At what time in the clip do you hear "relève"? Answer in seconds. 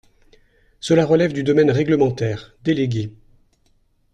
1.05-1.31